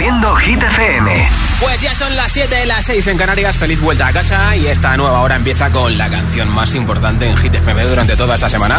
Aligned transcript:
Haciendo 0.00 0.34
Hit 0.36 0.62
FM. 0.62 1.28
Pues 1.60 1.82
ya 1.82 1.94
son 1.94 2.16
las 2.16 2.32
7 2.32 2.54
de 2.54 2.64
las 2.64 2.86
6 2.86 3.06
en 3.08 3.18
Canarias. 3.18 3.58
Feliz 3.58 3.82
vuelta 3.82 4.06
a 4.06 4.12
casa. 4.14 4.56
Y 4.56 4.66
esta 4.66 4.96
nueva 4.96 5.20
hora 5.20 5.36
empieza 5.36 5.70
con 5.70 5.98
la 5.98 6.08
canción 6.08 6.48
más 6.48 6.74
importante 6.74 7.28
en 7.28 7.36
Hit 7.36 7.54
FM 7.54 7.84
durante 7.84 8.16
toda 8.16 8.36
esta 8.36 8.48
semana. 8.48 8.78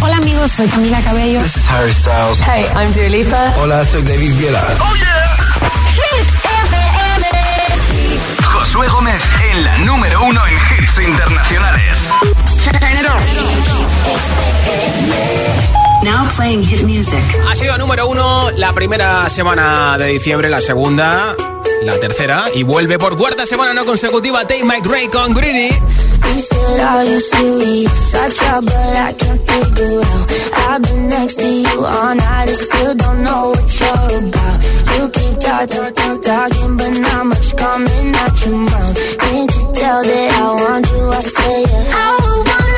Hola 0.00 0.18
amigos, 0.18 0.52
soy 0.52 0.68
Camila 0.68 1.00
Cabello. 1.00 1.42
This 1.42 1.56
is 1.56 1.68
Harry 1.68 1.92
Styles. 1.92 2.38
Hey, 2.46 2.64
I'm 2.76 2.92
Dua 2.92 3.08
Lipa. 3.08 3.54
Hola, 3.58 3.84
soy 3.84 4.02
David 4.02 4.38
Guetta. 4.38 4.64
¡Oh, 4.78 4.94
yeah! 4.94 5.16
Josué 8.44 8.86
Gómez 8.86 9.20
en 9.50 9.64
la 9.64 9.78
número 9.78 10.22
uno 10.22 10.46
en 10.46 10.54
hits 10.54 11.00
internacionales. 11.08 12.08
Now 16.02 16.28
playing 16.36 16.62
hit 16.62 16.82
music. 16.84 17.22
Ha 17.48 17.54
sido 17.56 17.76
número 17.78 18.08
uno 18.08 18.50
la 18.56 18.72
primera 18.72 19.28
semana 19.28 19.96
de 19.98 20.06
diciembre, 20.06 20.48
la 20.48 20.60
segunda, 20.60 21.34
la 21.82 22.00
tercera 22.00 22.44
y 22.54 22.62
vuelve 22.62 22.98
por 22.98 23.16
cuarta 23.16 23.44
semana 23.46 23.74
no 23.74 23.84
consecutiva 23.84 24.40
Take 24.46 24.64
My 24.64 24.80
Gray 24.82 25.08
con 25.08 25.34
Greedy. 25.34 25.68
He 25.68 26.40
said, 26.40 26.80
Are 26.80 27.04
you 27.04 27.20
serious? 27.20 28.14
I 28.14 28.30
try, 28.30 28.60
but 28.60 28.74
I 28.74 29.12
can't 29.12 29.40
figure 29.50 30.00
out. 30.00 30.30
I've 30.70 30.82
been 30.82 31.08
next 31.08 31.34
to 31.36 31.46
you 31.46 31.84
all 31.84 32.14
night 32.14 32.48
and 32.48 32.56
still 32.56 32.94
don't 32.94 33.22
know 33.22 33.50
what 33.50 33.80
you're 33.80 34.28
about. 34.28 34.64
You 34.96 35.08
keep 35.08 35.38
talking, 35.40 35.94
talk, 35.94 36.22
talking, 36.22 36.76
but 36.76 36.98
not 37.00 37.26
much 37.26 37.56
coming 37.56 38.14
out 38.14 38.46
your 38.46 38.56
mouth. 38.56 39.18
Can't 39.18 39.54
you 39.54 39.72
tell 39.74 40.02
that 40.02 40.32
I 40.32 40.54
want 40.54 40.90
you? 40.90 41.08
I 41.08 41.20
say, 41.20 41.62
yeah. 41.62 41.94
I 41.94 42.18
want 42.46 42.69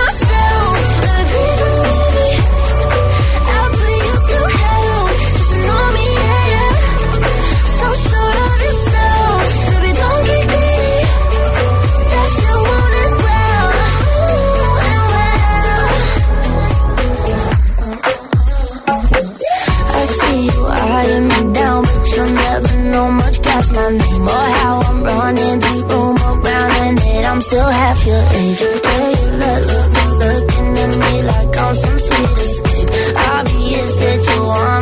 know 22.92 23.10
much 23.10 23.42
past 23.42 23.72
my 23.72 23.88
name 23.88 24.26
or 24.28 24.46
how 24.60 24.82
I'm 24.88 25.02
running 25.02 25.58
this 25.60 25.80
room 25.90 26.16
around, 26.16 26.72
and 26.84 26.98
that 26.98 27.24
I'm 27.30 27.40
still 27.40 27.70
half 27.80 27.98
your 28.06 28.22
age. 28.40 28.60
Yeah, 28.60 29.08
you 29.16 29.28
look, 29.42 29.60
look, 29.70 29.88
look, 29.96 30.12
looking 30.22 30.68
at 30.84 30.92
me 31.02 31.12
like 31.32 31.56
I'm 31.56 31.74
some 31.74 31.98
sweet 31.98 32.32
escape. 32.44 32.88
Obvious 33.32 33.90
that 34.02 34.20
you 34.28 34.40
want 34.44 34.81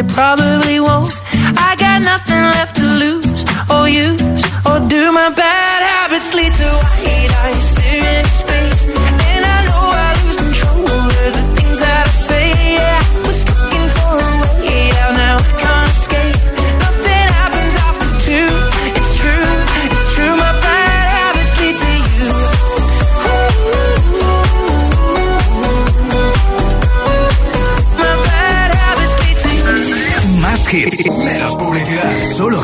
It 0.00 0.08
probably 0.08 0.80
won't. 0.80 1.12
I 1.68 1.76
got 1.76 2.00
nothing 2.02 2.42
left 2.56 2.76
to 2.76 2.86
lose 3.02 3.44
or 3.74 3.88
use 3.88 4.42
or 4.64 4.78
do. 4.88 5.12
My 5.12 5.28
bad 5.28 5.80
habits 5.92 6.32
lead 6.34 6.54
to 6.54 6.68
white 6.84 7.32
eyes 7.44 7.99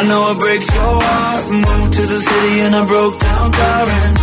I 0.00 0.02
know 0.08 0.32
it 0.32 0.38
breaks 0.38 0.64
your 0.72 0.96
heart. 0.96 1.44
Moved 1.52 1.92
to 1.92 2.02
the 2.08 2.20
city 2.24 2.54
and 2.64 2.74
I 2.74 2.86
broke 2.88 3.20
down 3.20 3.52
crying. 3.52 4.16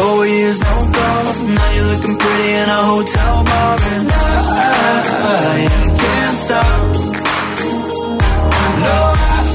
Four 0.00 0.24
years, 0.24 0.58
no 0.64 0.76
calls. 0.96 1.38
Now 1.44 1.68
you're 1.76 1.88
looking 1.92 2.16
pretty 2.16 2.50
in 2.56 2.68
a 2.72 2.80
hotel 2.88 3.36
bar. 3.44 3.76
And 3.84 4.08
I, 4.08 5.68
can't 5.92 6.38
stop. 6.40 6.80
No, 8.80 8.98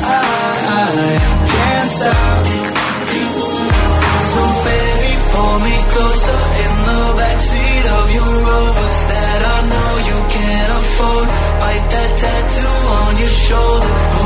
I, 0.06 1.02
can't 1.50 1.90
stop. 1.98 2.46
So 4.30 4.42
baby, 4.70 5.14
pull 5.34 5.58
me 5.66 5.76
closer 5.98 6.42
in 6.62 6.74
the 6.94 7.02
backseat 7.18 7.86
of 7.98 8.06
your 8.14 8.34
Rover 8.54 8.88
that 9.10 9.40
I 9.50 9.60
know 9.66 9.92
you 10.10 10.18
can't 10.30 10.72
afford. 10.78 11.26
Bite 11.58 11.88
that 11.90 12.12
tattoo 12.22 12.76
on 13.02 13.12
your 13.18 13.34
shoulder. 13.34 14.23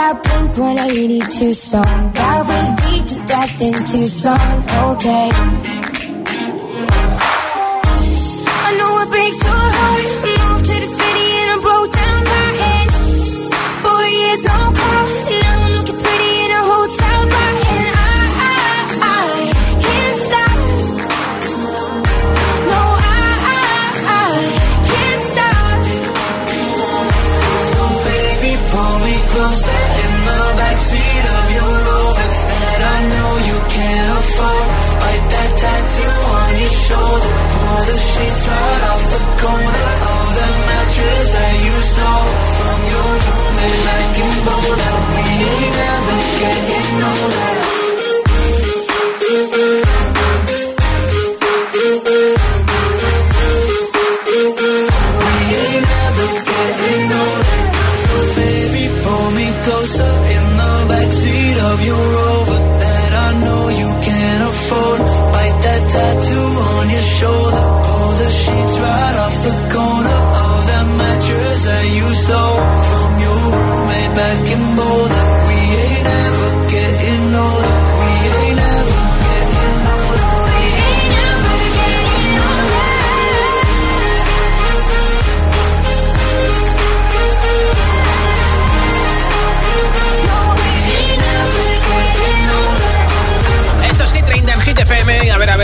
That 0.00 0.16
Blink 0.22 0.56
182 0.56 1.52
song 1.52 2.12
that 2.14 2.40
we 2.48 2.60
beat 2.80 3.06
to 3.08 3.18
death 3.26 3.60
in 3.60 3.74
Tucson. 3.90 4.40
Okay. 4.88 5.28
I 8.66 8.70
know 8.78 8.92
it 9.02 9.08
breaks 9.12 9.40
your 9.44 9.64
heart. 9.76 10.19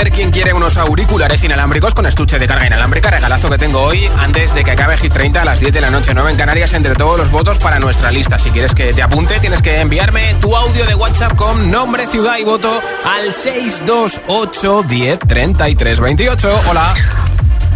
Ver, 0.07 0.13
quién 0.13 0.31
quiere 0.31 0.53
unos 0.53 0.77
auriculares 0.77 1.43
inalámbricos 1.43 1.95
con 1.95 2.07
estuche 2.07 2.39
de 2.39 2.47
carga 2.47 2.67
inalámbrica. 2.67 3.11
Regalazo 3.11 3.51
que 3.51 3.59
tengo 3.59 3.81
hoy 3.81 4.09
antes 4.19 4.55
de 4.55 4.63
que 4.63 4.71
acabe 4.71 4.97
Hit 4.97 5.13
30 5.13 5.43
a 5.43 5.45
las 5.45 5.61
10 5.61 5.73
de 5.73 5.81
la 5.81 5.91
noche, 5.91 6.13
9 6.15 6.31
en 6.31 6.37
Canarias, 6.37 6.75
entre 6.75 6.95
todos 6.95 7.19
los 7.19 7.31
votos 7.31 7.59
para 7.59 7.79
nuestra 7.79 8.11
lista. 8.11 8.39
Si 8.39 8.51
quieres 8.51 8.75
que 8.75 8.93
te 8.93 9.03
apunte, 9.03 9.39
tienes 9.41 9.63
que 9.63 9.81
enviarme 9.81 10.35
tu 10.41 10.55
audio 10.55 10.87
de 10.87 10.95
WhatsApp 10.95 11.35
con 11.35 11.71
nombre, 11.71 12.07
ciudad 12.07 12.37
y 12.39 12.45
voto 12.45 12.71
al 13.05 13.33
628 13.33 14.83
10 14.83 15.19
33 15.21 16.01
28. 16.01 16.61
Hola. 16.71 16.95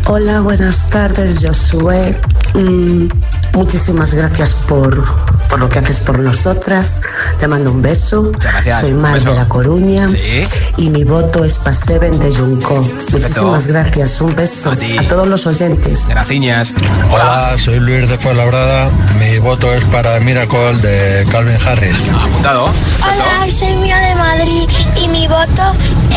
Hola, 0.06 0.40
buenas 0.40 0.90
tardes, 0.90 1.44
Josué. 1.44 2.18
Mm, 2.54 3.08
muchísimas 3.54 4.14
gracias 4.14 4.54
por, 4.68 5.04
por 5.50 5.58
lo 5.58 5.68
que 5.68 5.80
haces 5.80 6.00
por 6.00 6.20
nosotras. 6.20 7.00
Te 7.38 7.48
mando 7.48 7.72
un 7.72 7.82
beso. 7.82 8.22
Muchas 8.22 8.52
gracias, 8.52 8.80
Soy 8.80 8.94
Mar 8.94 9.20
de 9.20 9.34
La 9.34 9.48
Coruña. 9.48 10.08
Sí. 10.08 10.46
Y 10.78 10.90
mi 10.90 11.02
voto 11.04 11.44
es 11.44 11.58
para 11.58 11.72
Seven 11.72 12.18
de 12.20 12.32
Junco. 12.32 12.80
Muchísimas 13.10 13.66
gracias. 13.66 14.20
Un 14.20 14.34
beso 14.34 14.70
A 14.70 15.00
a 15.00 15.08
todos 15.08 15.26
los 15.26 15.46
oyentes. 15.46 16.06
Graciñas. 16.08 16.72
Hola, 17.10 17.56
soy 17.58 17.80
Luis 17.80 18.08
de 18.08 18.16
Fuenlabrada. 18.16 18.88
Mi 19.18 19.38
voto 19.38 19.74
es 19.74 19.84
para 19.86 20.20
Miracle 20.20 20.78
de 20.78 21.26
Calvin 21.30 21.58
Harris. 21.66 21.98
Apuntado. 22.14 22.66
Hola, 23.02 23.50
soy 23.50 23.74
Mía 23.76 23.98
de 23.98 24.14
Madrid 24.14 24.68
y 25.02 25.08
mi 25.08 25.26
voto 25.26 25.74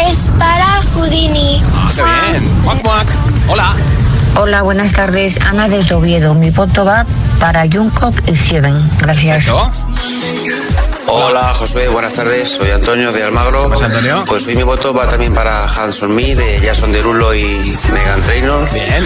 es 0.07 0.29
para 0.37 0.81
Houdini. 0.93 1.61
Ah, 1.73 1.89
qué 1.95 2.03
bien. 2.03 2.61
Muac, 2.61 2.83
muac. 2.83 3.07
Hola. 3.47 3.75
Hola, 4.35 4.63
buenas 4.63 4.91
tardes. 4.93 5.39
Ana 5.41 5.69
desde 5.69 5.93
Oviedo. 5.93 6.33
Mi 6.33 6.49
voto 6.49 6.83
va 6.83 7.05
para 7.39 7.65
Jungkook 7.67 8.15
y 8.27 8.35
Seven. 8.35 8.89
Gracias. 8.99 9.45
Perfecto. 9.45 9.71
Hola, 11.07 11.53
Josué, 11.53 11.87
buenas 11.89 12.13
tardes. 12.13 12.49
Soy 12.49 12.71
Antonio 12.71 13.11
de 13.11 13.23
Almagro. 13.23 13.69
¿Cómo 13.69 13.79
Antonio? 13.79 14.23
Pues 14.27 14.47
hoy 14.47 14.55
mi 14.55 14.63
voto 14.63 14.93
va 14.93 15.07
también 15.07 15.33
para 15.33 15.65
Hanson 15.65 16.15
Me 16.15 16.35
de 16.35 16.59
Jason 16.65 16.91
Derulo 16.91 17.35
y 17.35 17.77
Megan 17.91 18.21
Trainor. 18.23 18.67
Bien. 18.73 19.03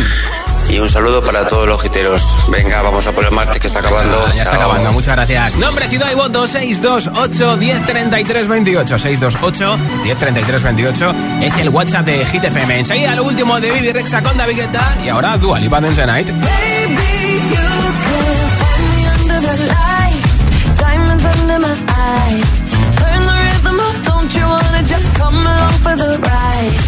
Y 0.69 0.79
un 0.79 0.89
saludo 0.89 1.23
para 1.23 1.47
todos 1.47 1.65
los 1.67 1.81
giteros. 1.81 2.23
Venga, 2.49 2.81
vamos 2.81 3.07
a 3.07 3.11
por 3.11 3.23
el 3.25 3.31
martes 3.31 3.59
que 3.59 3.67
está 3.67 3.79
acabando. 3.79 4.17
Ah, 4.27 4.33
ya 4.35 4.43
está 4.43 4.55
acabando, 4.57 4.91
muchas 4.91 5.15
gracias. 5.15 5.55
Nombre, 5.57 5.87
ciudad 5.87 6.11
y 6.11 6.15
voto 6.15 6.47
628 6.47 7.57
1033 7.57 8.47
28. 8.47 8.99
628 8.99 9.77
1033 10.03 10.63
28 10.63 11.15
es 11.41 11.57
el 11.57 11.69
WhatsApp 11.69 12.05
de 12.05 12.25
Hit 12.25 12.43
FM. 12.43 12.79
Enseguida 12.79 13.15
lo 13.15 13.23
último 13.23 13.59
de 13.59 13.71
Vivi 13.71 13.91
Rexa 13.93 14.21
con 14.21 14.37
David 14.37 14.57
Guetta 14.57 14.97
y 15.03 15.09
ahora 15.09 15.37
Dua 15.37 15.59
Lipa 15.59 15.79
Dance 15.79 16.05
Night. 16.05 16.29
Baby, 16.31 17.39
you 17.49 17.67
can 18.03 18.49
find 18.59 18.83
me 18.95 19.07
under 19.07 19.39
the 19.41 19.55
lights, 19.67 20.79
diamonds 20.79 21.25
under 21.25 21.59
my 21.59 21.75
eyes. 21.95 22.61
Turn 22.97 23.23
the 23.23 23.33
rhythm 23.33 23.79
up, 23.79 23.95
don't 24.05 24.35
you 24.35 24.45
wanna 24.45 24.83
just 24.83 25.07
come 25.17 25.37
along 25.37 25.69
for 25.81 25.95
the 25.95 26.19
ride? 26.19 26.79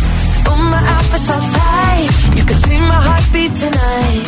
Oh, 0.51 0.55
my 0.57 0.77
outfit's 0.77 1.29
all 1.29 1.39
tight, 1.39 2.09
can 2.49 2.57
see 2.65 2.79
my 2.93 3.01
heartbeat 3.07 3.53
tonight. 3.63 4.25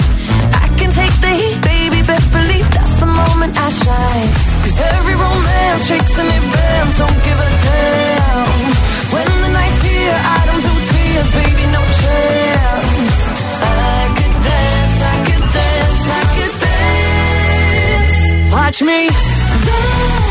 I 0.63 0.65
can 0.79 0.91
take 1.01 1.15
the 1.25 1.33
heat, 1.41 1.59
baby, 1.73 1.99
best 2.05 2.27
believe 2.37 2.67
that's 2.75 2.95
the 3.01 3.09
moment 3.21 3.53
I 3.57 3.69
every 4.95 5.15
romance 5.25 5.81
shakes 5.89 6.13
and 6.21 6.29
it 6.37 6.45
don't 7.01 7.19
give 7.27 7.39
a 7.47 7.51
damn. 7.65 8.49
When 9.13 9.29
the 9.43 9.49
night's 9.57 9.81
here, 9.89 10.17
I 10.37 10.39
don't 10.47 10.63
do 10.69 10.73
tears, 10.91 11.29
baby, 11.41 11.65
no 11.77 11.81
chance. 12.01 13.17
I 13.57 14.01
dance, 14.49 14.97
I 15.11 15.15
dance, 15.57 16.03
I 16.17 16.21
dance. 16.65 18.19
Watch 18.53 18.79
me 18.89 18.99
dance, 19.65 20.30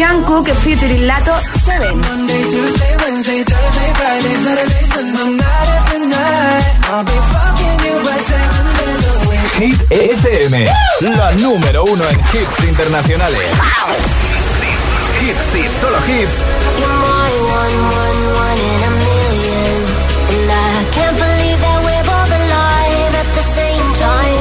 Jean 0.00 0.24
Cook 0.24 0.48
featuring 0.64 1.06
Lato 1.06 1.34
7. 1.62 1.92
Hit 9.58 9.92
FM, 9.92 10.64
la 11.00 11.32
número 11.32 11.84
uno 11.84 12.08
en 12.08 12.18
hits 12.18 12.64
internacionales. 12.66 13.40
Hits 15.20 15.54
y 15.54 15.68
solo 15.78 15.98
hits. 16.08 16.44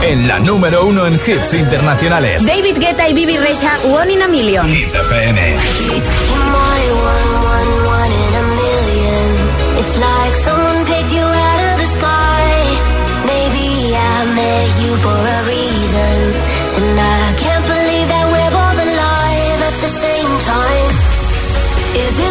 En 0.01 0.27
la 0.27 0.39
número 0.39 0.85
uno 0.85 1.05
en 1.05 1.13
hits 1.13 1.53
internacionales. 1.53 2.45
David 2.45 2.77
Guetta 2.79 3.07
y 3.09 3.13
Bibi 3.13 3.37
Rexha, 3.37 3.79
One 3.83 4.13
in 4.13 4.21
a 4.21 4.27
Million. 4.27 4.67
Hit 4.67 4.93
FM. 4.93 5.37
It's 9.79 9.95
like 9.97 10.35
someone 10.35 10.83
picked 10.85 11.13
you 11.13 11.23
out 11.23 11.61
of 11.71 11.75
the 11.79 11.89
sky. 11.97 12.47
Maybe 13.31 13.95
I 13.95 14.25
met 14.35 14.71
you 14.83 14.91
for 15.03 15.19
a 15.37 15.39
reason. 15.47 16.15
And 16.77 16.99
I 16.99 17.33
can't 17.39 17.65
believe 17.65 18.07
that 18.11 18.25
we're 18.27 18.53
both 18.59 18.79
alive 18.87 19.59
at 19.69 19.75
the 19.79 19.91
same 20.03 20.33
time. 20.51 20.91
Is 22.03 22.11
this 22.21 22.28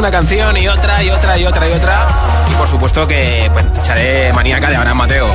una 0.00 0.10
canción 0.10 0.56
y 0.56 0.66
otra 0.66 1.02
y 1.04 1.10
otra 1.10 1.36
y 1.36 1.44
otra 1.44 1.68
y 1.68 1.72
otra. 1.72 2.08
Y 2.50 2.54
por 2.54 2.66
supuesto 2.66 3.06
que 3.06 3.50
pues, 3.52 3.66
echaré 3.78 4.32
maníaca 4.32 4.70
de 4.70 4.76
Abraham 4.76 4.96
Mateo. 4.96 5.26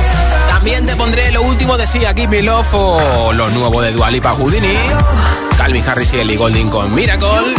También 0.48 0.84
te 0.84 0.96
pondré 0.96 1.30
lo 1.30 1.42
último 1.42 1.76
de 1.76 1.86
Sia, 1.86 2.12
Give 2.12 2.26
Me 2.26 2.42
Love 2.42 2.74
o 2.74 3.32
lo 3.32 3.48
nuevo 3.50 3.80
de 3.80 3.92
Dualipa 3.92 4.32
Houdini. 4.32 4.76
Calvin 5.56 5.84
Harris 5.88 6.12
y 6.14 6.18
Ellie 6.18 6.36
Golding 6.36 6.68
con 6.68 6.92
Miracle. 6.92 7.54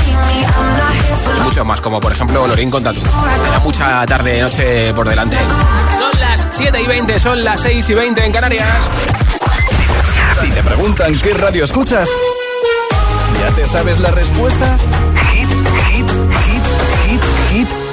Y 1.37 1.43
muchos 1.43 1.65
más, 1.65 1.79
como 1.79 2.01
por 2.01 2.11
ejemplo 2.11 2.45
Lorin 2.45 2.69
con 2.69 2.83
Tatu. 2.83 3.01
Queda 3.01 3.59
mucha 3.63 4.05
tarde, 4.05 4.41
noche 4.41 4.93
por 4.93 5.07
delante. 5.07 5.37
Son 5.97 6.11
las 6.19 6.45
7 6.51 6.81
y 6.81 6.87
20, 6.87 7.19
son 7.19 7.41
las 7.41 7.61
6 7.61 7.89
y 7.89 7.93
20 7.93 8.25
en 8.25 8.31
Canarias. 8.33 8.89
Si 10.41 10.49
te 10.49 10.61
preguntan 10.61 11.17
qué 11.17 11.33
radio 11.33 11.63
escuchas, 11.63 12.09
¿ya 13.39 13.55
te 13.55 13.65
sabes 13.65 13.97
la 13.99 14.11
respuesta? 14.11 14.77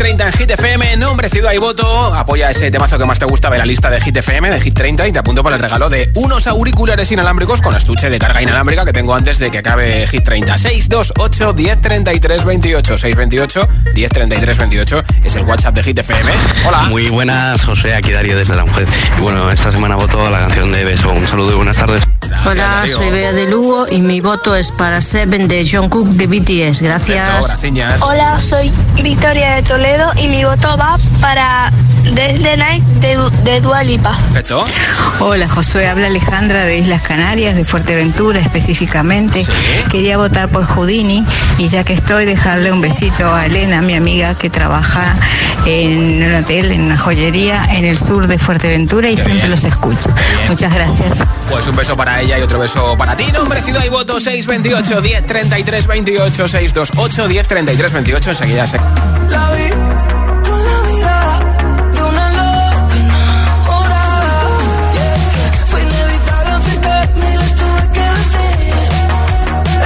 30 0.00 0.28
en 0.28 0.32
Hit 0.32 0.50
FM, 0.52 0.96
nombre, 0.96 1.28
ciudad 1.28 1.52
y 1.52 1.58
voto. 1.58 1.84
Apoya 2.14 2.48
ese 2.48 2.70
temazo 2.70 2.98
que 2.98 3.04
más 3.04 3.18
te 3.18 3.26
gusta 3.26 3.50
de 3.50 3.58
la 3.58 3.66
lista 3.66 3.90
de 3.90 4.00
Hit 4.00 4.16
FM, 4.16 4.48
de 4.48 4.58
Hit 4.58 4.72
30, 4.72 5.06
y 5.06 5.12
te 5.12 5.18
apunto 5.18 5.42
para 5.42 5.56
el 5.56 5.62
regalo 5.62 5.90
de 5.90 6.10
unos 6.14 6.46
auriculares 6.46 7.12
inalámbricos 7.12 7.60
con 7.60 7.76
estuche 7.76 8.08
de 8.08 8.18
carga 8.18 8.40
inalámbrica 8.40 8.86
que 8.86 8.94
tengo 8.94 9.14
antes 9.14 9.38
de 9.38 9.50
que 9.50 9.58
acabe 9.58 10.06
Hit 10.06 10.24
30. 10.24 10.56
628 10.56 11.52
10 11.52 11.82
33 11.82 12.44
28. 12.44 12.96
628 12.96 13.68
10 13.92 14.10
33 14.10 14.58
28 14.58 15.04
es 15.22 15.36
el 15.36 15.44
WhatsApp 15.44 15.74
de 15.74 15.82
Hit 15.82 15.98
FM. 15.98 16.32
Hola. 16.66 16.78
Muy 16.88 17.10
buenas, 17.10 17.62
José, 17.66 17.94
aquí 17.94 18.10
Darío 18.10 18.38
desde 18.38 18.56
la 18.56 18.64
mujer. 18.64 18.88
Y 19.18 19.20
bueno, 19.20 19.50
esta 19.50 19.70
semana 19.70 19.96
voto 19.96 20.30
la 20.30 20.38
canción 20.38 20.72
de 20.72 20.82
Beso. 20.82 21.10
Un 21.10 21.26
saludo 21.26 21.52
y 21.52 21.56
buenas 21.56 21.76
tardes. 21.76 22.02
Hola, 22.46 22.86
soy 22.86 23.10
Bea 23.10 23.32
de 23.32 23.50
Lugo 23.50 23.86
y 23.90 24.00
mi 24.00 24.20
voto 24.20 24.56
es 24.56 24.72
para 24.72 25.02
Seven 25.02 25.46
de 25.46 25.68
John 25.70 25.90
Cook 25.90 26.08
de 26.08 26.26
BTS. 26.26 26.80
Gracias. 26.80 27.58
Hola, 28.00 28.38
soy 28.38 28.72
Victoria 29.02 29.54
de 29.54 29.62
Toledo 29.62 30.10
y 30.16 30.28
mi 30.28 30.44
voto 30.44 30.76
va 30.76 30.98
para 31.20 31.72
Desde 32.14 32.56
Night 32.56 32.84
de, 33.00 33.18
de 33.44 33.60
Dua 33.60 33.82
Lipa. 33.82 34.16
Perfecto. 34.16 34.64
Hola 35.20 35.48
Josué, 35.48 35.88
habla 35.88 36.06
Alejandra 36.06 36.64
de 36.64 36.78
Islas 36.78 37.06
Canarias, 37.06 37.54
de 37.54 37.64
Fuerteventura 37.64 38.40
específicamente. 38.40 39.44
Quería 39.90 40.16
votar 40.16 40.48
por 40.48 40.64
Houdini 40.64 41.24
y 41.58 41.68
ya 41.68 41.84
que 41.84 41.92
estoy, 41.92 42.24
dejarle 42.24 42.72
un 42.72 42.80
besito 42.80 43.32
a 43.32 43.46
Elena, 43.46 43.80
mi 43.80 43.94
amiga 43.94 44.34
que 44.34 44.50
trabaja 44.50 45.14
en 45.66 46.22
un 46.22 46.34
hotel, 46.34 46.72
en 46.72 46.82
una 46.82 46.98
joyería 46.98 47.64
en 47.76 47.84
el 47.84 47.98
sur 47.98 48.26
de 48.26 48.38
Fuerteventura 48.38 49.08
y 49.10 49.16
siempre 49.16 49.48
los 49.48 49.64
escucho. 49.64 50.10
Muchas 50.48 50.74
gracias. 50.74 51.18
Pues 51.50 51.66
un 51.66 51.76
beso 51.76 51.96
para 51.96 52.20
ella 52.20 52.38
y 52.38 52.42
otro 52.42 52.58
beso 52.58 52.96
para 52.96 53.16
ti. 53.16 53.24
Nombre, 53.32 53.60
ciudad 53.62 53.84
y 53.84 53.88
voto 53.88 54.20
628 54.20 55.00
10 55.00 55.26
33 55.26 55.86
28 55.86 56.48
628 56.48 57.28
10 57.28 57.48
33 57.48 57.92
28. 57.92 58.30
Enseguida 58.30 58.66
se. 58.66 58.80
La 59.28 59.50
vi 59.54 59.68
con 60.46 60.58
la 60.68 60.76
mirada 60.88 61.34
de 61.94 62.00
una 62.02 62.26
loca 62.38 62.96
enamorada. 63.04 64.38
Fue 65.70 65.80
inevitable 65.82 66.50
afectarme 66.60 67.26
y 67.32 67.36
le 67.42 67.48
tuve 67.60 67.82
que 67.94 68.04
decir. 68.18 68.88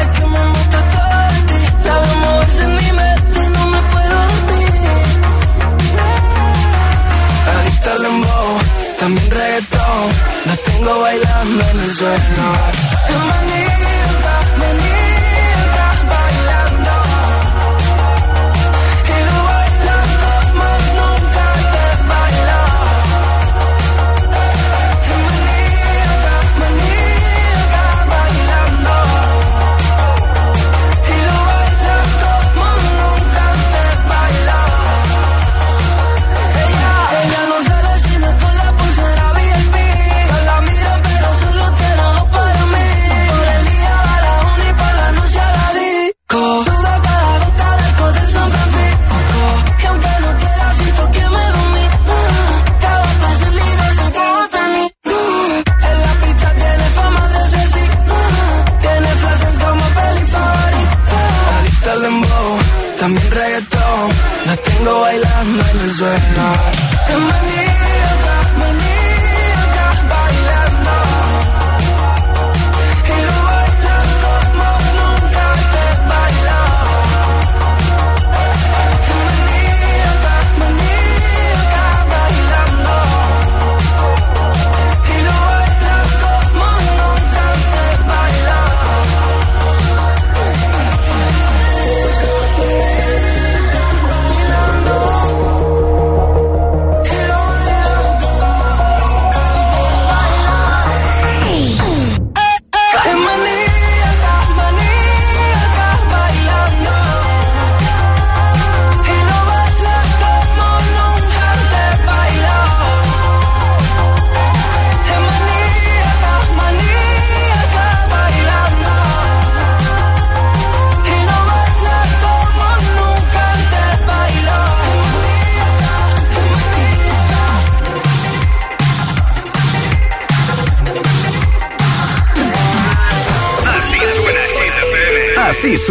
Es 0.00 0.08
que 0.18 0.24
me 0.26 0.42
gusta 0.54 0.78
todo 0.92 1.16
de 1.32 1.40
ti. 1.48 1.58
La 1.84 1.94
veo 1.98 2.16
moverse 2.24 2.62
en 2.64 2.72
mi 2.76 2.90
mente 2.92 3.38
y 3.44 3.48
no 3.56 3.62
me 3.72 3.80
puedo 3.92 4.16
dormir. 4.32 4.72
Adicta 7.58 7.90
al 7.92 8.02
dembow, 8.02 8.50
también 9.00 9.30
reggaetón. 9.30 10.06
La 10.46 10.56
tengo 10.56 11.00
bailando 11.00 11.64
en 11.70 11.80
el 11.80 11.92
suelo. 11.94 12.46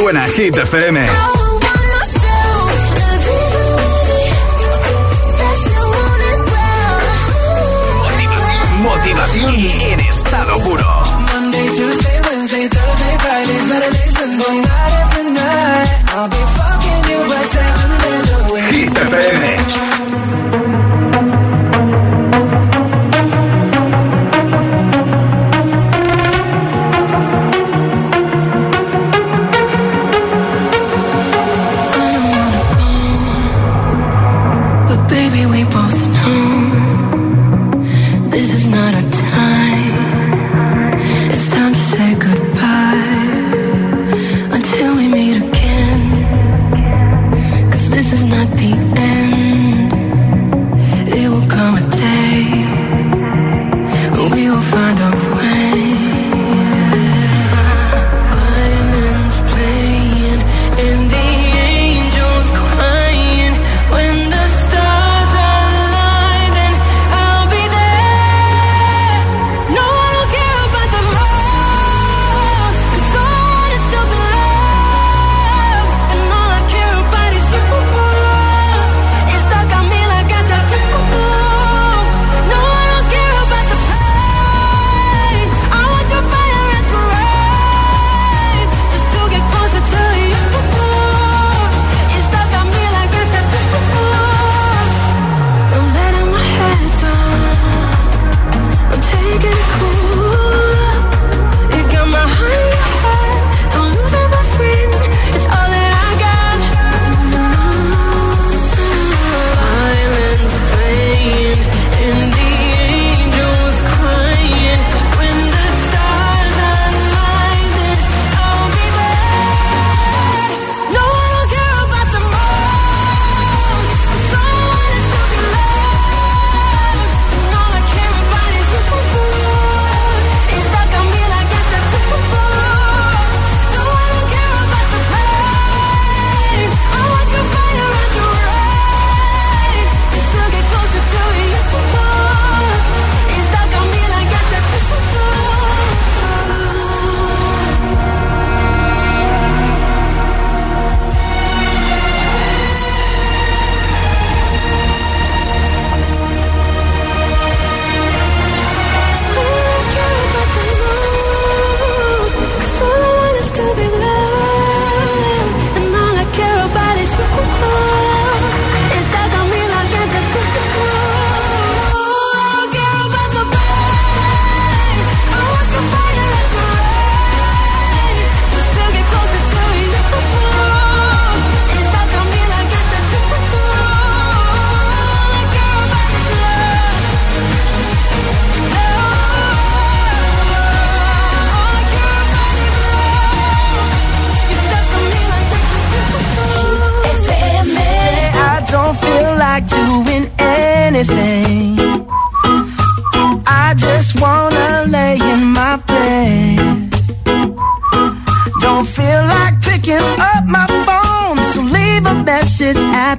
Suena 0.04 0.26
Hit 0.28 0.58
FM. 0.58 1.33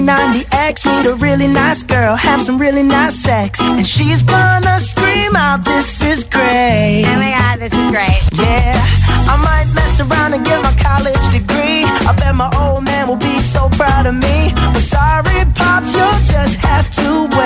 90X, 0.00 0.86
meet 0.86 1.06
a 1.06 1.14
really 1.14 1.46
nice 1.46 1.82
girl, 1.82 2.16
have 2.16 2.40
some 2.40 2.58
really 2.58 2.82
nice 2.82 3.14
sex. 3.14 3.60
And 3.60 3.86
she's 3.86 4.22
gonna 4.22 4.78
scream 4.80 5.36
out, 5.36 5.64
this 5.64 6.02
is 6.02 6.24
great. 6.24 7.04
Oh 7.06 7.16
my 7.16 7.30
god, 7.30 7.58
this 7.60 7.72
is 7.72 7.90
great. 7.90 8.22
Yeah, 8.34 8.72
I 9.32 9.36
might 9.44 9.68
mess 9.74 10.00
around 10.00 10.34
and 10.34 10.44
get 10.44 10.62
my 10.62 10.74
college 10.74 11.24
degree. 11.30 11.84
I 12.08 12.12
bet 12.16 12.34
my 12.34 12.50
old 12.58 12.84
man 12.84 13.08
will 13.08 13.16
be 13.16 13.38
so 13.38 13.68
proud 13.70 14.06
of 14.06 14.14
me. 14.14 14.52
But 14.72 14.82
sorry, 14.82 15.44
Pops, 15.54 15.92
you'll 15.92 16.24
just 16.24 16.56
have 16.56 16.90
to 16.92 17.28
wait. 17.36 17.39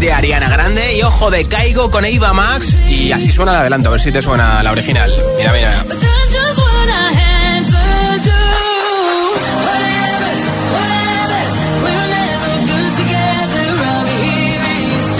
De 0.00 0.12
Ariana 0.12 0.48
Grande. 0.48 0.96
Y 0.96 1.02
ojo 1.02 1.30
de 1.30 1.44
Caigo 1.44 1.90
con 1.90 2.04
Eva 2.04 2.32
Max. 2.32 2.76
Y 2.88 3.12
así 3.12 3.30
suena 3.30 3.52
el 3.52 3.58
adelanto, 3.58 3.90
a 3.90 3.92
ver 3.92 4.00
si 4.00 4.10
te 4.10 4.22
suena 4.22 4.62
la 4.62 4.72
original. 4.72 5.12
Mira, 5.36 5.52
mira. 5.52 5.84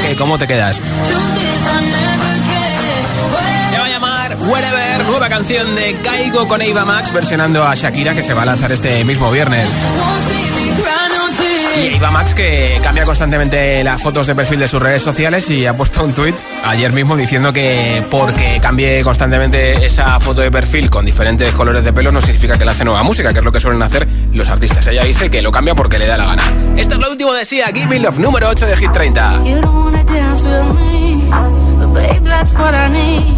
¿Qué, 0.02 0.16
¿Cómo 0.16 0.38
te 0.38 0.46
quedas? 0.46 0.80
Se 3.68 3.78
va 3.78 3.84
a 3.84 3.88
llamar 3.88 4.36
Wherever, 4.40 5.04
nueva 5.06 5.28
canción 5.28 5.76
de 5.76 5.94
Caigo 6.02 6.48
con 6.48 6.62
Eva 6.62 6.84
Max, 6.84 7.12
versionando 7.12 7.64
a 7.64 7.74
Shakira, 7.74 8.14
que 8.14 8.22
se 8.22 8.32
va 8.32 8.42
a 8.42 8.46
lanzar 8.46 8.72
este 8.72 9.04
mismo 9.04 9.30
viernes. 9.30 9.76
Y 11.80 11.94
Eva 11.94 12.10
Max 12.10 12.34
que 12.34 12.78
cambia 12.82 13.04
constantemente 13.04 13.82
las 13.82 14.02
fotos 14.02 14.26
de 14.26 14.34
perfil 14.34 14.58
de 14.58 14.68
sus 14.68 14.82
redes 14.82 15.00
sociales 15.00 15.48
y 15.48 15.64
ha 15.66 15.74
puesto 15.74 16.04
un 16.04 16.12
tuit 16.12 16.34
ayer 16.66 16.92
mismo 16.92 17.16
diciendo 17.16 17.54
que 17.54 18.04
porque 18.10 18.58
cambie 18.60 19.02
constantemente 19.02 19.86
esa 19.86 20.20
foto 20.20 20.42
de 20.42 20.50
perfil 20.50 20.90
con 20.90 21.06
diferentes 21.06 21.54
colores 21.54 21.82
de 21.82 21.94
pelo 21.94 22.12
no 22.12 22.20
significa 22.20 22.58
que 22.58 22.66
le 22.66 22.72
hace 22.72 22.84
nueva 22.84 23.02
música, 23.02 23.32
que 23.32 23.38
es 23.38 23.44
lo 23.44 23.50
que 23.50 23.60
suelen 23.60 23.82
hacer 23.82 24.06
los 24.34 24.50
artistas. 24.50 24.86
Ella 24.88 25.04
dice 25.04 25.30
que 25.30 25.40
lo 25.40 25.50
cambia 25.50 25.74
porque 25.74 25.98
le 25.98 26.06
da 26.06 26.18
la 26.18 26.26
gana. 26.26 26.42
Esto 26.76 26.96
es 26.96 27.00
lo 27.00 27.10
último 27.10 27.32
de 27.32 27.46
Sia, 27.46 27.68
Give 27.68 27.86
Me 27.86 27.98
Love, 27.98 28.18
número 28.18 28.50
8 28.50 28.66
de 28.66 28.76
Hit 28.76 28.92
30. 28.92 29.44
You 29.44 29.60
don't 29.62 29.74
wanna 29.74 30.04
dance 30.04 30.44
with 30.44 30.74
me, 30.74 31.24
but 31.78 31.94
babe, 31.94 32.24
that's 32.24 32.52
what 32.52 32.74
I 32.74 32.88
need. 32.90 33.34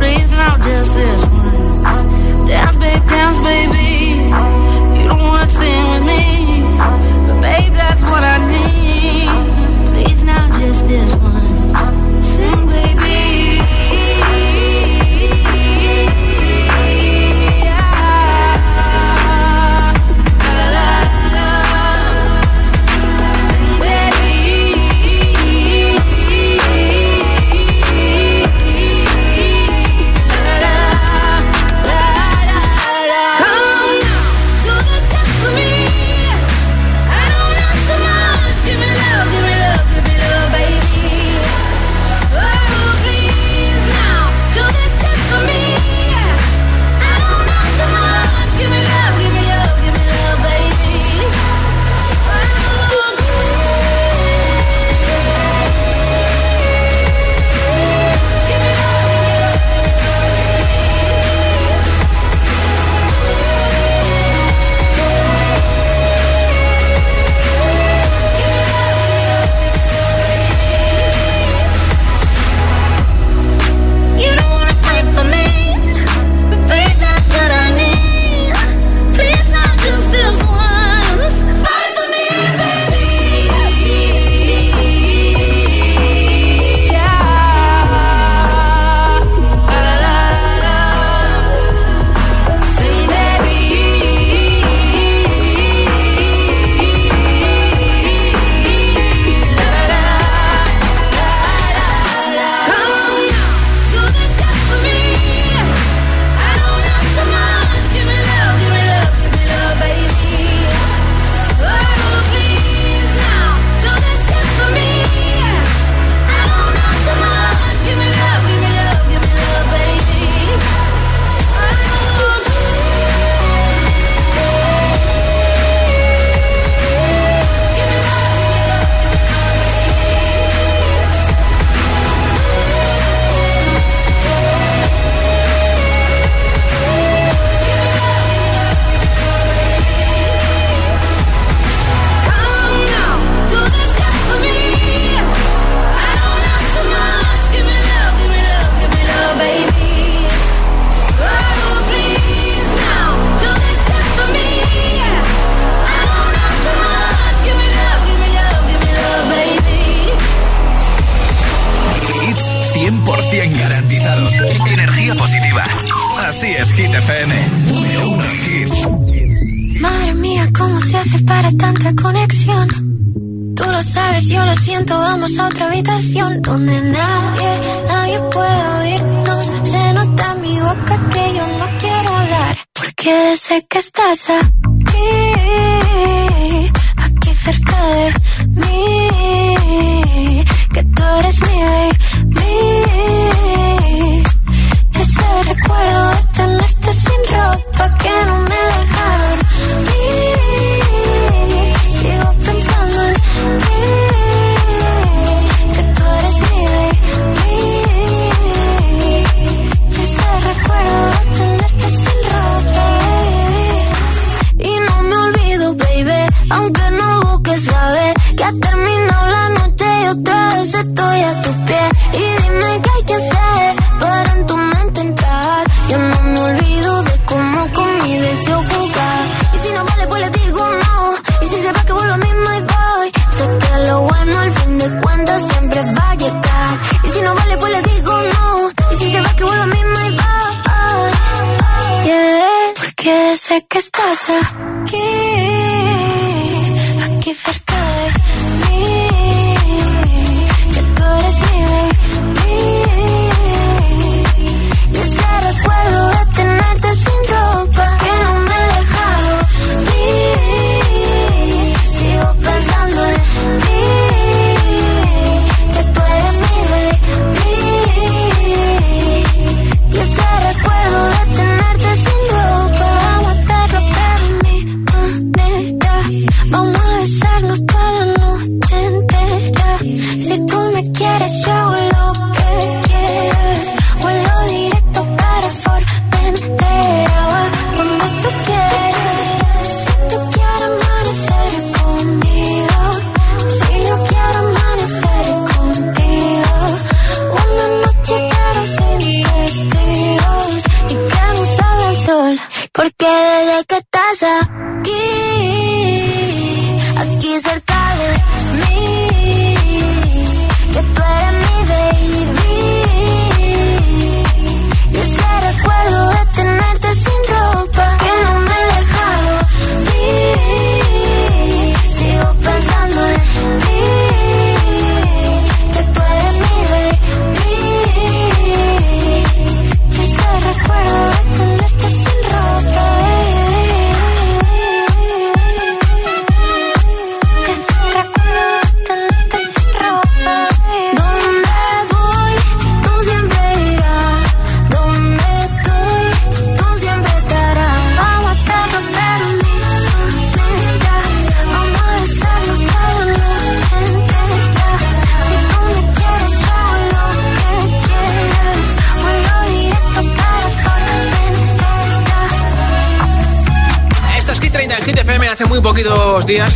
Please 0.00 0.34
not 0.34 0.60
just 0.64 0.92
this 0.92 1.24
once. 1.26 2.02
Dance, 2.50 2.76
babe, 2.78 3.06
dance, 3.08 3.38
baby. 3.38 4.28
You 4.98 5.08
don't 5.08 5.20
wanna 5.20 5.46
sing 5.46 5.90
with 5.90 6.02
me, 6.02 6.46
but 6.46 6.47
babe, 7.40 7.72
that's 7.72 8.02
what 8.02 8.22
I 8.22 8.38
need. 8.46 10.04
Please 10.04 10.24
not 10.24 10.52
just 10.60 10.88
this 10.88 11.14
once. 11.16 11.47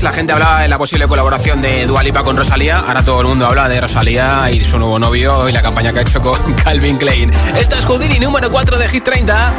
La 0.03 0.13
gente 0.13 0.33
hablaba 0.33 0.63
de 0.63 0.69
la 0.69 0.79
posible 0.79 1.07
colaboración 1.07 1.63
de 1.63 1.87
Dualipa 1.87 2.25
con 2.25 2.37
Rosalía. 2.37 2.81
Ahora 2.81 3.05
todo 3.05 3.21
el 3.21 3.29
mundo 3.29 3.47
habla 3.47 3.69
de 3.69 3.81
Rosalía 3.81 4.51
y 4.51 4.61
su 4.61 4.77
nuevo 4.77 4.99
novio 4.99 5.49
y 5.49 5.53
la 5.53 5.63
campaña 5.63 5.93
que 5.93 6.01
ha 6.01 6.03
hecho 6.03 6.21
con 6.21 6.37
Calvin 6.65 6.99
Klein. 6.99 7.31
Esta 7.57 7.79
es 7.79 7.85
Houdini 7.85 8.19
número 8.19 8.51
4 8.51 8.79
de 8.79 8.89
Hit 8.89 9.05
30. 9.05 9.55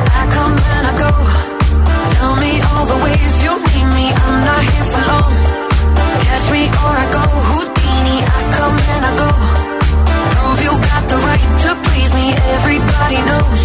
Everybody 12.63 13.17
knows. 13.27 13.63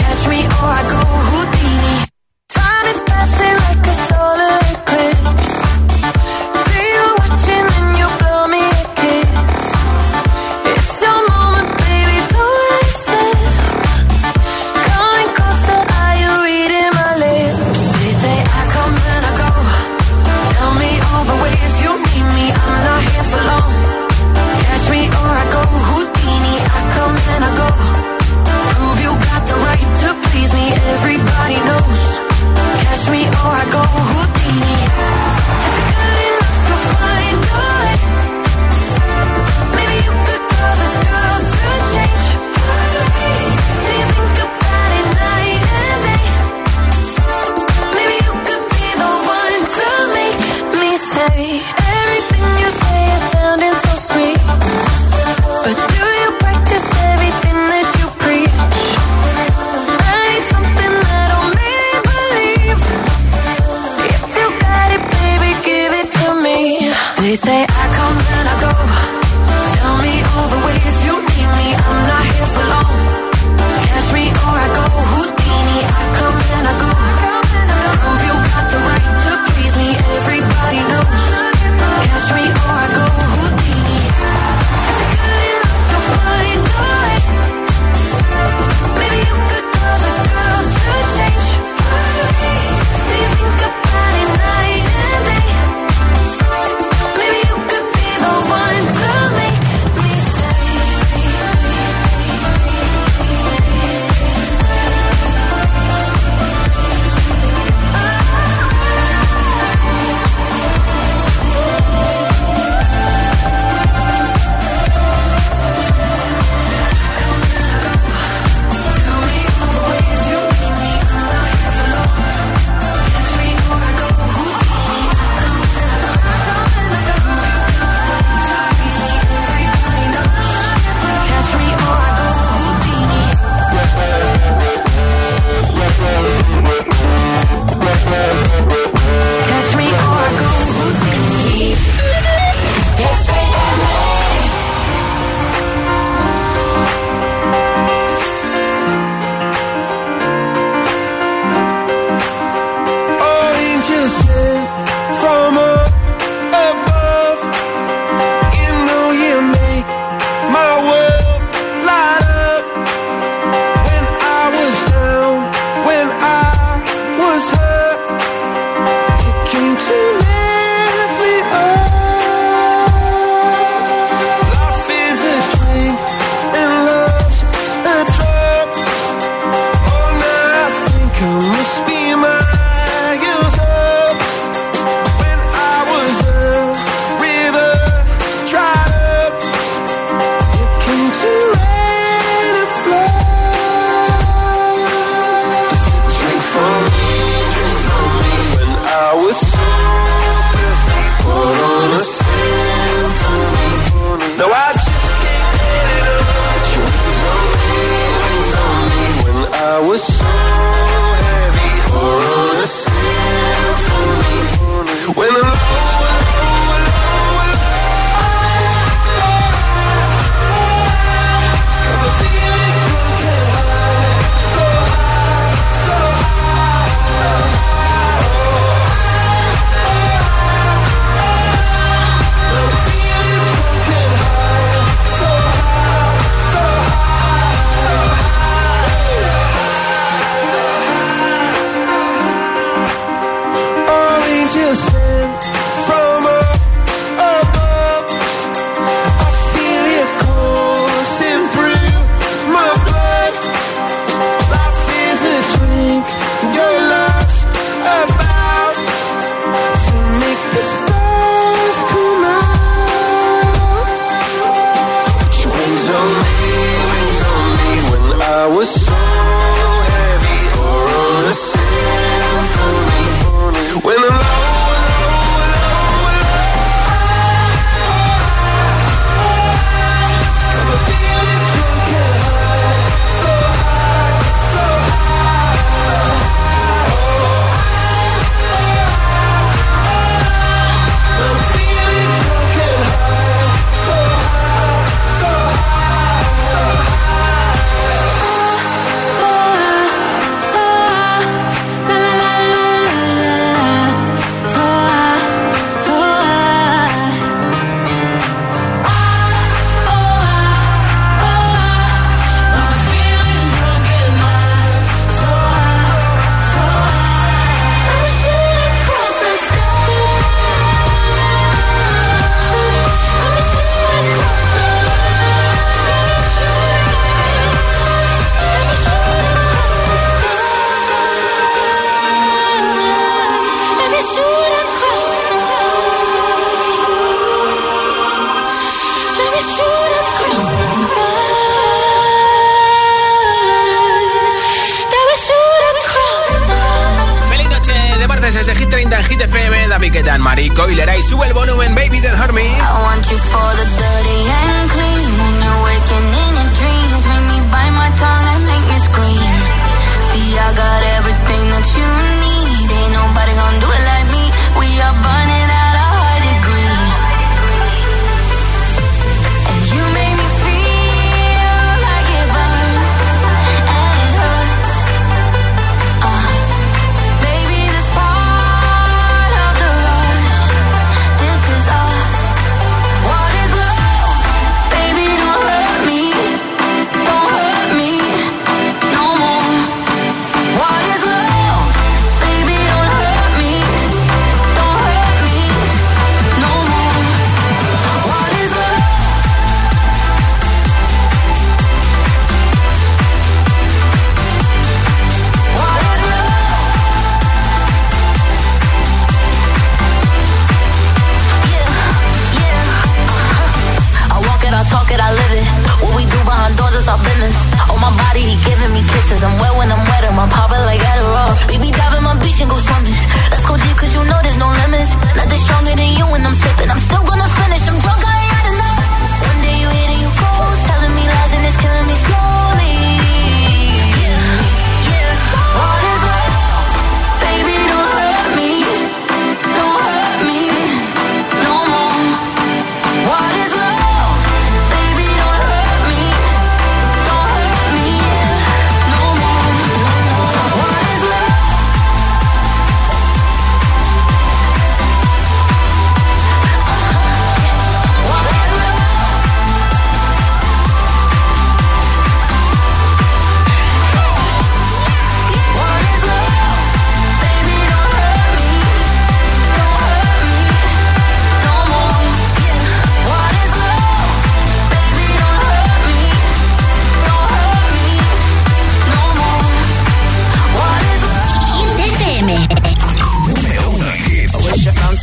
Catch 0.00 0.28
me 0.28 0.40
or 0.44 0.70
I 0.70 0.82
go 0.90 1.00
Houdini. 1.00 1.79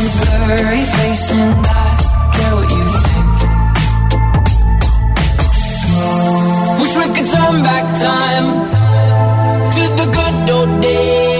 My 0.00 0.06
blurry 0.46 0.80
and 0.80 1.66
I 1.66 1.88
care 2.32 2.54
what 2.56 2.70
you 2.72 2.84
think. 3.04 3.36
Wish 6.80 6.94
we 6.96 7.06
could 7.14 7.28
turn 7.34 7.56
back 7.62 7.84
time 8.00 8.46
to 9.74 9.82
the 9.98 10.06
good 10.16 10.50
old 10.56 10.80
days 10.80 11.39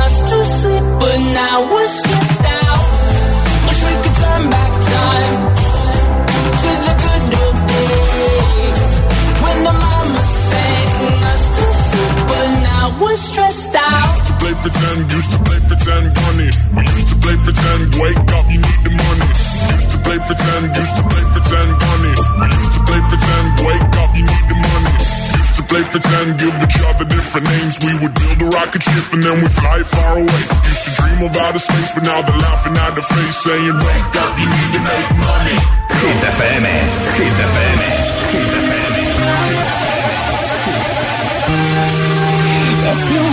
I 1.37 1.65
was 1.71 1.89
stressed 1.99 2.45
out. 2.59 2.83
Wish 3.67 3.81
we 3.87 3.93
could 4.03 4.15
turn 4.23 4.43
back 4.49 4.73
time 4.95 5.33
to 6.61 6.69
the 6.85 6.93
good 7.03 7.23
old 7.41 7.57
days 7.71 8.91
when 9.43 9.57
the 9.67 9.73
us 11.31 11.43
to 11.57 11.67
but 12.27 12.49
stressed 13.19 13.75
out. 13.75 14.15
Used 14.15 14.27
to 14.27 14.33
play 14.39 14.53
pretend, 14.61 15.11
used 15.11 15.31
to 15.31 15.39
play 15.43 15.59
pretend, 15.67 16.05
bunny 16.15 16.90
play 17.21 17.37
pretend, 17.45 17.81
wake 18.01 18.17
up, 18.33 18.45
you 18.49 18.59
need 18.59 18.81
the 18.81 18.93
money. 18.93 19.29
Used 19.77 19.89
to 19.93 19.97
play 20.01 20.17
pretend, 20.25 20.73
used 20.73 20.95
to 20.97 21.03
play 21.05 21.23
pretend, 21.31 21.69
honey. 21.77 22.15
We 22.41 22.45
used 22.49 22.73
to 22.75 22.81
play 22.81 23.01
pretend, 23.07 23.45
wake 23.61 23.95
up, 24.01 24.11
you 24.17 24.25
need 24.25 24.45
the 24.49 24.57
money. 24.57 24.93
Used 25.37 25.55
to 25.61 25.63
play 25.69 25.83
pretend, 25.85 26.27
give 26.41 26.55
each 26.65 26.79
other 26.81 27.05
different 27.05 27.45
names. 27.47 27.77
We 27.79 27.93
would 28.01 28.13
build 28.17 28.39
a 28.41 28.49
rocket 28.57 28.81
ship 28.83 29.05
and 29.13 29.21
then 29.21 29.37
we'd 29.37 29.53
fly 29.53 29.79
far 29.85 30.17
away. 30.17 30.41
Used 30.65 30.83
to 30.89 30.91
dream 30.97 31.19
about 31.29 31.53
outer 31.53 31.61
space, 31.61 31.91
but 31.93 32.03
now 32.03 32.19
they're 32.25 32.41
laughing 32.41 32.75
at 32.75 32.93
the 32.97 33.05
face, 33.05 33.37
saying, 33.45 33.77
Wake 33.77 34.15
up, 34.17 34.33
you 34.41 34.47
need 34.49 34.71
to 34.75 34.81
make 34.81 35.09
money. 35.21 35.57
Hit 36.01 36.17
the 36.25 36.29
FM, 36.33 36.63
Hit 37.17 37.33
the 37.37 37.45
FM, 37.45 37.77
Hit 38.33 38.47
the 38.49 38.59
FM. 38.65 39.11
I 42.83 42.93
feel 43.07 43.30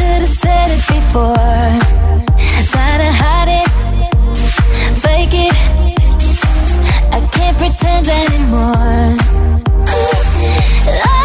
should 0.00 0.22
have 0.26 0.36
said 0.42 0.68
it 0.76 0.82
before. 0.94 1.36
Trying 2.72 3.00
to 3.04 3.10
hide 3.22 3.50
it, 3.60 3.68
fake 5.04 5.34
it. 5.46 5.54
I 7.16 7.20
can't 7.36 7.56
pretend 7.58 8.08
anymore. 8.08 9.16
I 11.06 11.19